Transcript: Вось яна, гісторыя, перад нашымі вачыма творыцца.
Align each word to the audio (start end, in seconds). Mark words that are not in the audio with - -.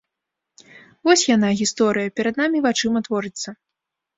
Вось 1.09 1.25
яна, 1.35 1.49
гісторыя, 1.61 2.13
перад 2.21 2.41
нашымі 2.43 2.59
вачыма 2.67 2.99
творыцца. 3.11 3.49